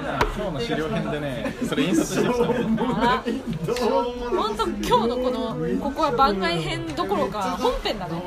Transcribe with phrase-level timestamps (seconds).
[0.00, 2.56] 今日の資料編でねそれ印刷してきた本
[4.56, 8.22] 当今日のこのここは番外編どころか本編だね。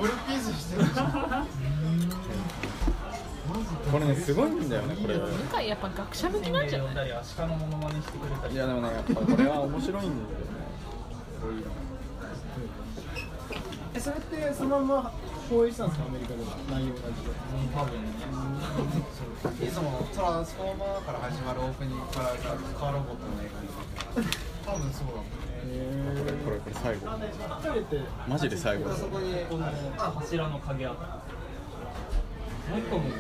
[3.92, 5.16] これねすごいんだよねこれ。
[5.16, 7.08] 向井やっぱ学者向きなんじゃない？
[7.08, 10.18] いやでもねやっぱこれは面白いんだよね。
[13.94, 15.12] えそれってそのまま
[15.52, 16.56] 放映したんですかアメリカでは。
[16.72, 17.36] 内容同じで
[17.76, 18.08] 多分ね
[19.60, 23.68] いつもトランスフォーマーから始まるオープニングからカーロボットの映画に
[24.64, 27.08] 多分そうだもんねこれこれこれ最後
[28.30, 29.66] マジで最後そこにこの
[30.16, 31.02] 柱の影あった
[32.72, 33.20] もう一個も僕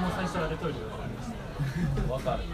[0.00, 1.28] も最初あれトイレで分かりまし
[2.08, 2.44] たわかる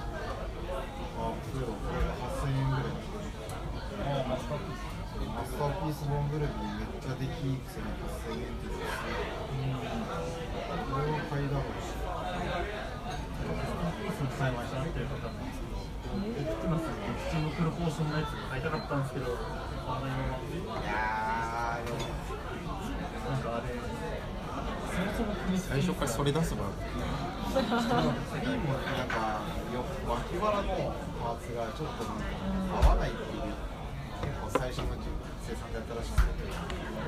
[0.00, 2.84] あプロこれが8000円ぐらい
[4.22, 4.76] あマスターピー
[5.44, 8.88] スマスターピースボンブルビーめっちゃできいいくせに8000円って言って
[10.88, 15.02] これを買いだろうしピースの買いましたってい。
[15.04, 15.36] う方なん。
[15.36, 15.76] ですけど
[16.64, 20.10] 今すぐ普通のプロポーションのやつ買いたかったんですけどあのい
[20.88, 25.28] やーでもなんかあれそもそも
[25.60, 26.64] 最初からそれ出せば
[27.52, 27.76] 次も
[28.80, 29.44] なんか
[29.76, 32.24] よ脇腹のパーツがちょっとなん
[32.80, 33.42] か合わないっていう
[34.20, 34.96] 結構最初の
[35.40, 36.22] 生産でやったらしいんで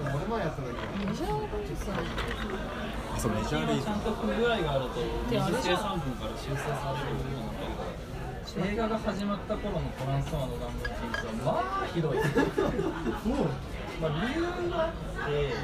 [0.02, 7.36] も俺のやった時はメジャーリーグさあそうメジャーリーグちゃんと具合があるとであれじゃん二次生産分から修正されるように。
[7.38, 8.12] なったりとか
[8.52, 15.54] 映画が始まった頃のトランスフォーのガンダム品質はまあひどいまあ理由があって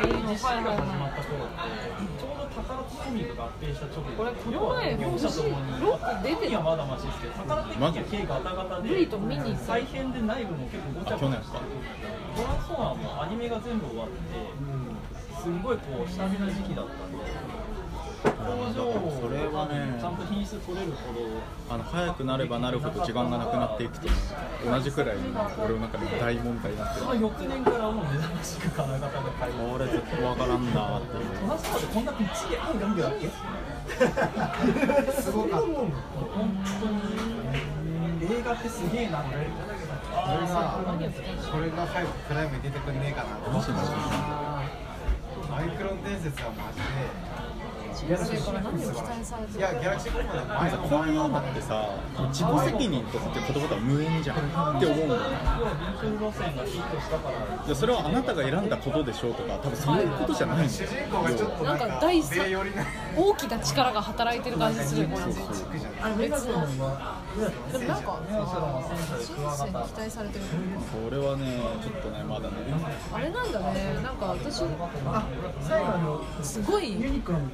[0.00, 1.60] 平時式が始まった頃って
[2.16, 11.58] ちょう宝とコミック合併した直後これこの前両者ともにロック出てるはまだマシですけど宝的には毛ガタガタでブリとミニ再編で内部も結構ごちゃごちゃして
[12.36, 14.16] トランスフォーマーもアニメが全部終わって
[15.42, 17.18] すんごいこう下火な時期だったんで
[18.22, 18.30] 工
[18.72, 21.20] 場をそれはねちゃんと品質取れるほど
[21.68, 24.08] あの早くなればなるほど時間がなくなっていくと
[24.64, 25.22] 同じくらいに
[25.62, 27.06] 俺の中で大問題になってる。
[27.06, 31.22] その翌年からもう目覚ましく金型が買いこれずっとわからんなってい。
[31.22, 33.28] うトランスフォーってこんなピッチリ合うガンダムだっけ
[35.22, 35.92] すごかった本
[36.80, 40.80] 当に映画ってすげえなってこれが
[41.52, 43.72] これが早くプライムに出てくんねえかなと思って。
[45.48, 46.84] マイクロン伝説はマジで
[48.06, 51.90] 人生から何を期待されてるいやギャラクシーコンボのなん前のかこういうのってさ
[52.30, 54.36] 自己責任とかって言葉とは無縁じゃん。
[54.36, 54.40] っ
[54.80, 55.26] て思うんだよね。
[55.58, 60.88] 要は B 空路線がヒットしたからいやそれはあなたが選んだことでしょうとか多分そういうことじゃないんだ主よ。
[61.64, 62.50] なんか第三
[63.16, 65.16] 大きな力が働いてる感じするよね
[66.02, 72.56] あれ別のでもなんかメガトロンは戦車で人生に期待されてるこれはねちょっとねまだね
[73.12, 74.56] あれなんだねなんか私
[76.42, 76.96] すごい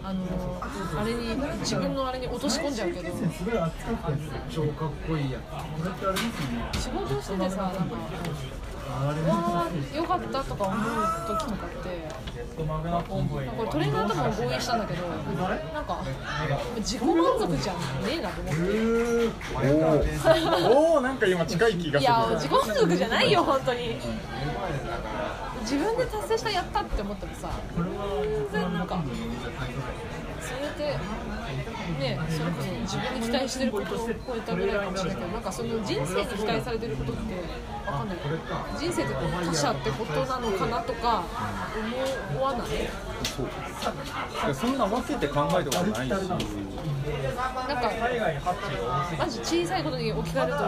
[0.03, 0.61] あの
[1.01, 3.11] あれに自分のあれに落とし込んじゃうけど
[4.51, 5.39] 超かっこいいや
[6.73, 7.97] つ仕事しててさなんか
[8.91, 10.81] わーよかったとか思う
[11.29, 12.13] 時とかって。
[12.55, 12.69] これ
[13.71, 16.05] トレーナーとも合意したんだけどなんか
[16.77, 17.79] 自己満足じゃね
[18.19, 18.61] えなと思って。
[20.69, 22.13] おおなんか今近い気がする。
[22.13, 23.97] いや自己満足じゃないよ本当に
[25.63, 29.03] 自分で達成したやったって思ってもさ全然なんか
[30.41, 30.85] それって
[32.01, 37.35] ねそれこそ自分で期待してることを超えたぐらいかもしれないけどなんかその人生に期待されてることって
[37.87, 38.17] わかんない。
[38.79, 41.25] 人生って他者ってことなのかなとか
[42.35, 42.69] 思わない？
[43.37, 43.47] そう。
[43.47, 50.59] いやそんな分けて考えたことないしなんか海外ハッチが多すぎてマジ小さいことに置き換えると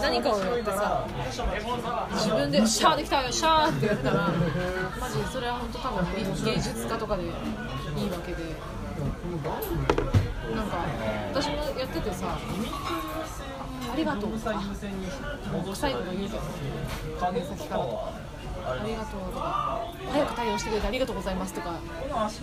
[0.00, 1.06] 何かをやってさ
[2.12, 4.32] 自分で「シャーできたよシャー」ってやったら
[5.00, 8.54] マジそれは本当多分芸術家とかでいいわけで。
[10.54, 10.76] なんか
[11.32, 12.38] 私もやっててさ
[13.92, 15.08] 「ありがとう」とか優先に
[15.52, 16.42] 戻最後の言うけど
[17.56, 17.84] 先から
[18.66, 19.20] ありがとう。
[19.32, 19.80] とか
[20.12, 21.74] 早く対応してくれてありがとうございますとか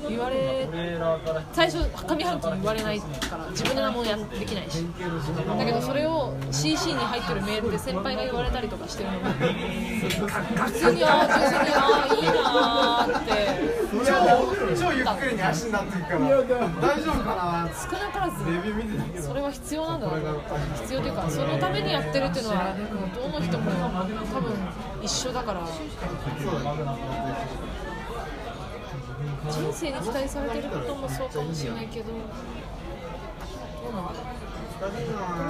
[0.08, 0.68] 言われ
[1.54, 4.86] 最初上半期に言われないから自分で何もやできないし。
[5.58, 9.26] だけどそれを CC に入ってるメールで先輩が言われたりとかしてるのも
[10.66, 14.00] 普通にああ純粋にああいいなーって超
[14.76, 16.20] 超ゆっくりに足になってるから。
[16.20, 16.30] 大
[17.04, 20.08] 丈夫かな少なからずレビュー見てたけどそれは必要なんだ。
[20.08, 20.14] な
[20.82, 22.74] 必要というかそのためにやってるっていうのは
[23.14, 24.54] どの人も多分
[25.02, 25.68] 一緒だから。
[29.52, 32.14] 人生に期待されてることもそうかもしれないけどど
[33.90, 34.18] うなんだろ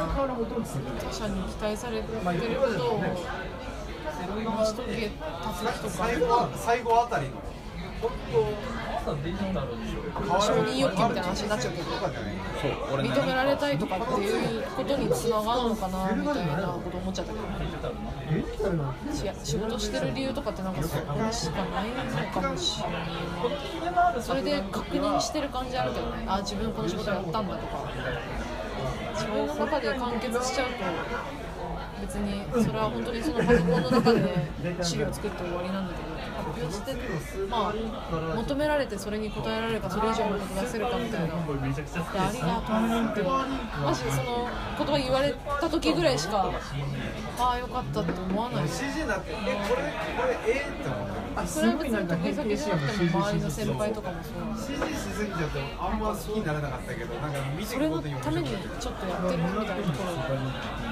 [0.05, 5.19] う変わるほとんどする他者に期待されてることを成し遂げた
[5.51, 6.49] 時とか。
[6.55, 7.41] 最後あたりの
[9.01, 11.97] 承認欲求みたいな話になっちゃうけどそ
[12.67, 17.45] う俺認められたいとかっていうことにつながるのかなみたいなこと思っちゃったけど
[19.43, 21.95] 仕事してる理由とかってなんかそこしかないの
[22.41, 22.99] かもしれな
[24.19, 27.91] いそれで確認してる感じあるけどねあ自分この仕事やったんだとか
[29.13, 30.75] 自分の中で完結しちゃうと
[32.01, 34.47] 別にそれは本当にそのパソコンの中で
[34.81, 36.10] 資料作って終わりなんだけど
[36.51, 36.93] 発表して
[37.49, 41.27] まあ求められてそれに応えられるかそれ以上のこと出せるかみたいな。
[41.27, 43.11] でありがとう。
[43.11, 46.51] ってマジでその言葉言われた時ぐらいしか
[47.39, 48.67] ああよかったって思わない。
[48.67, 54.77] CG になってえこれこれえーって思ったそれは別に得意先じゃなくても周りの先輩とかもそう。
[54.77, 60.03] CG しすぎちゃってあんま好きにならなかったけどなんか見てそれのいくことにためにちょっとやってるみたいなとこ
[60.33, 60.90] ろ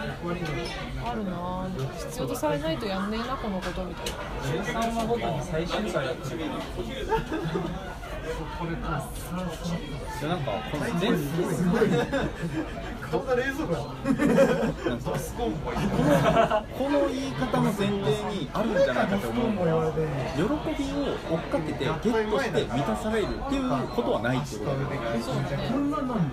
[1.06, 1.96] あるなぁ。
[2.10, 4.06] 必要とされないとやんねえなこのことみたい。
[4.58, 6.46] な13話ごとに最終回やってるで
[10.28, 10.92] なんかこの前
[13.10, 13.74] こんな冷蔵庫
[14.90, 15.76] なんかスコーンもい。
[15.76, 15.78] い
[16.78, 17.90] この言い方の前提
[18.30, 24.90] にあるんじゃないかと思うのは喜びを追っかけてゲットして満たされるっていうことはないってことだよね。
[25.24, 25.70] そうだね。
[25.72, 26.24] こんなんなんの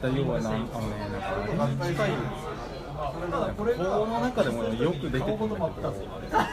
[0.00, 0.94] だ要はなんあのね
[1.58, 2.10] なんか近い
[2.94, 5.94] ただこの中でもよく出てくるんだけど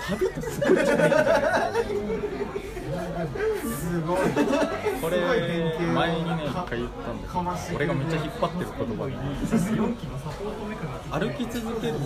[0.10, 1.26] 旅ってすごいじゃないんだよ
[3.62, 4.18] すごい
[5.02, 9.14] これ前にね一回言ったんだけど俺がめっちゃ引っ張ってる言葉に
[11.12, 12.00] 歩き続けるこ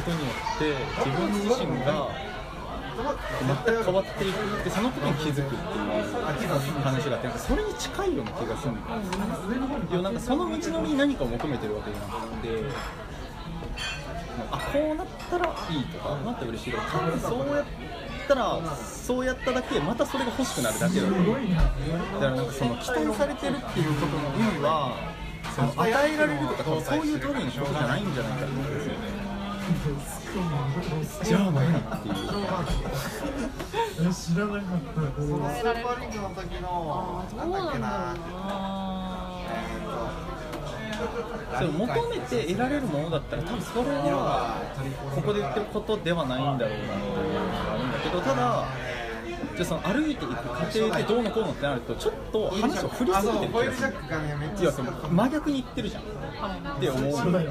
[0.00, 2.30] とによって自分自身が
[3.00, 5.60] 全く変わっていくでそのことに気づくっていう
[6.82, 13.09] 話があってなんかそれに近いような気がするんだよなんかその道のりに何かを求めてるわけじゃなくて
[14.50, 17.64] あこうなったらいいとかなったら嬉しいとか多分そうやっ
[18.28, 21.36] たらそうやっただけでまたそれが欲しくなるだけだと思う。
[21.36, 24.96] だからなんかその期待されてるっていうことの意味は
[25.54, 28.64] その与えられるとかそういう類のことじゃないんじゃないかと思う。
[28.64, 29.20] んですよね
[31.22, 32.14] じゃあ何っていう。
[34.00, 36.66] え 知らなかったこれスーパーリンクの時の
[37.36, 37.58] ああどな。
[37.60, 37.88] だっけうんなんだろうな。
[37.88, 39.26] な
[41.56, 44.56] それ求めて得られるものだったら多分それは
[45.14, 48.64] ここで言ってることではないんだろうなっていうのがあるんだけどただ
[49.60, 54.72] じゃあその歩いていく過程でどうのこうのってなるとちょっと話を振りすぎてるいや
[55.10, 56.02] 真逆に言ってるじゃん。
[56.02, 56.06] っ
[56.80, 57.50] て思う代だ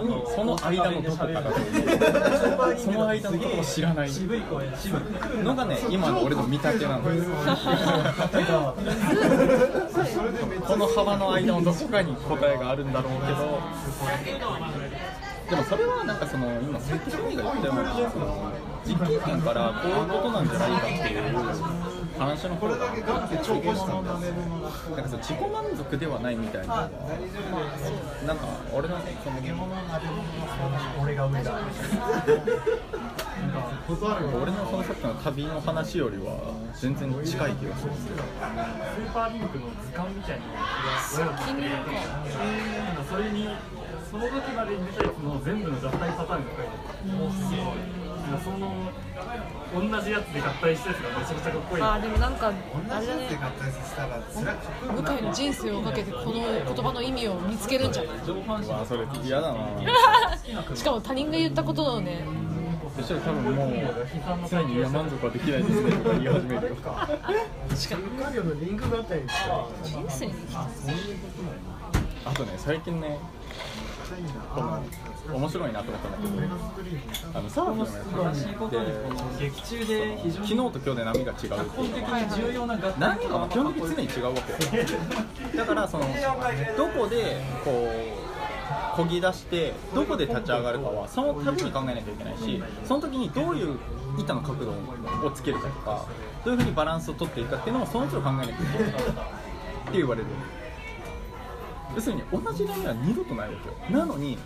[0.00, 1.56] とその間のどこかだと思
[2.72, 4.10] うその間のことを知らない
[5.44, 7.28] のがね今の俺の見立てなんです
[10.66, 13.60] この幅の間のどこかに答えがあるんだろうけど
[15.50, 18.52] でもそれはなんかその今佐々木美が言ったようなその
[18.86, 21.22] 実経験からこういうことなんじゃないかっていう
[22.18, 23.18] 話の方がなんか
[25.08, 29.38] その自己満足ではないみたいななんか俺のその
[31.02, 31.54] 俺が上だ
[33.90, 40.52] 俺のそのさっきの旅の話よりは全然近い気がするスーパーリンクの図鑑みたいなの
[41.32, 43.48] が気に入るかなんかそれに
[44.10, 47.56] その時までに出たやつの全部の合体パターンが書いてあるもうすごい
[48.42, 48.90] その
[49.72, 51.82] 同じやつで合体したやつがめちゃくちゃかっこいい。
[51.82, 53.28] あーでもなんかあ同じやつれだね。
[53.28, 56.42] で合体させたら辛くかっこよくなる向井の人生をかけてこの言
[56.84, 58.18] 葉の意味を見つけるんじゃない？
[58.26, 59.58] 上半身わあそれ嫌だな。
[60.74, 62.24] しかも他人が言ったことのね。
[62.96, 63.70] そしたら多分もう
[64.50, 66.76] 常にいや満足はできないですねとか言い始めるよ。
[66.76, 69.68] 家業のリンクがあったりとか。
[69.84, 70.34] 人生に
[72.24, 73.18] あとね最近ね
[74.54, 76.12] この面白いなと思ったん。
[76.12, 84.32] だけどあのサーフのやつ正しいことにこの劇中で昨日と今日で波が違うっていうの重要な波が基本的に常に違うわ
[85.52, 86.04] けだからその
[86.76, 93.78] どこでこうこぎ出してどこで立ち上がるかはその度に考えなきゃいけないしその時にどういう
[94.18, 94.72] 板の角度
[95.24, 96.06] をつけるかとか
[96.44, 99.02] どういうふうにバランスを取っていくかっていうのもその都度考えなきゃいけないって
[99.92, 100.26] 言われる
[101.94, 104.38] 要するに同じ悩みは二度とないわけよなのに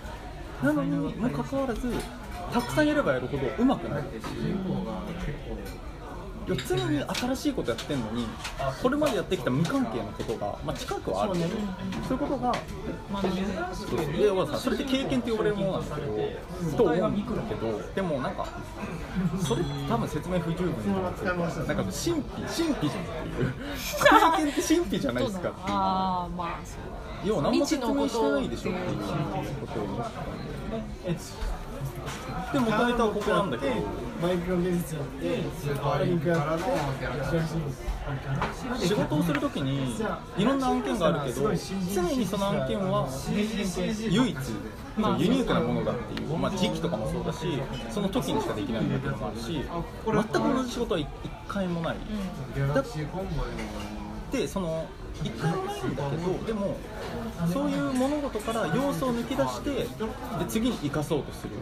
[0.62, 1.92] なのにもかかわらず
[2.52, 4.24] たくさんやればやるほどうまくなるっていう。
[6.46, 8.26] 4つ目に新しいことやってんのに
[8.82, 11.34] これまでやってきた無関係のことが、まあ、近くはある。
[11.34, 12.54] けどそういうことが、
[13.10, 18.46] まあ、で要はさそれって経験って呼ばれるものなんだけど、と思うんだけどでもなんか
[19.42, 20.72] それ多分説明不十分
[21.02, 23.52] なんか神秘神秘じゃんっていう。
[24.04, 27.28] 経験って神秘じゃないですかっていう。
[27.28, 28.96] 要は何も説明してないでしょっていう
[29.60, 29.84] ことを。
[29.84, 31.18] 思ったんで。
[32.52, 33.75] 元ネタはここなんだけど。
[34.25, 39.96] マイクロ技術やってスーパーリンクからのギャラクシー仕事をするときに
[40.38, 41.50] いろんな案件があるけど
[41.94, 44.23] 常にその案件は唯一ユ
[45.28, 47.46] ニークなものだっていう、まあ、時期とかもそうだし
[47.90, 49.61] その時にしかできないんだっていうのもあるし
[50.06, 51.08] 全く同じ仕事は一
[51.49, 51.96] 回もない。
[52.54, 53.49] ギャラクシーコンボでも
[54.32, 54.87] でその
[55.23, 56.76] 一回もないんだけどでも
[57.52, 59.87] そういう物事から要素を抜き出してで
[60.49, 61.54] 次に生かそうとする、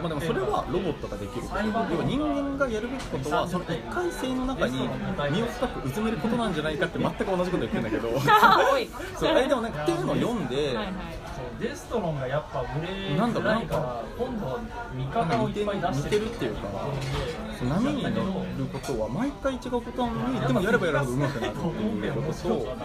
[0.00, 1.42] まあ、でもそれはロボットができる。
[1.42, 4.88] こと要は人間がやるべきことはその一回性の中に
[5.30, 8.08] 身を深くうずめることなんじゃないかって全く同じこと言ってるんだけど。
[9.18, 14.60] そうえでもなんかっていうのを読んで、はいはいデストロンがやっぱ売れなんだろうないから今度は
[14.94, 16.62] 味方をいっぱい出して似てるっていうか
[17.58, 22.76] そう波に乗ることは毎回違うことなのにでもやればやるほど上手くなるっていうことと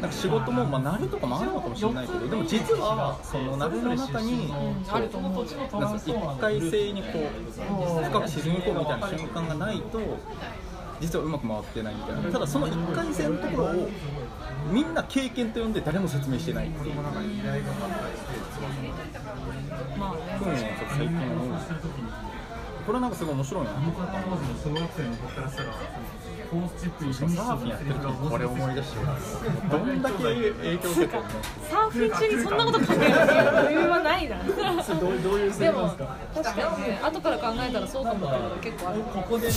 [0.00, 4.50] なんか仕事も、まあ、慣れとかもあるのかもしれないけどでも実はその慣れの中に一
[6.40, 10.00] 回性にこう深く沈み込むみたいな瞬間がないと
[11.00, 12.30] 実はうまく回ってないみたいな。
[12.30, 13.88] ただその一回性のところを
[14.70, 17.28] みんな経験と呼んで誰も説明してないっていうまあね
[20.78, 21.48] ちょっと最近思う
[22.86, 23.76] これなんかすごい面白いな小
[24.70, 25.68] 学生の子からしたら
[26.50, 28.98] コースチップにサーフィンやってる時にこれ思い出して
[29.70, 31.28] どんだけ影響受けてるの
[31.68, 33.02] サーフィン中にそんなこと考える
[33.60, 34.50] 余裕はないな で
[35.70, 35.94] も
[36.34, 39.00] 確かにね後から考えたらそうかもっていうのが結構ある。
[39.02, 39.54] ここでね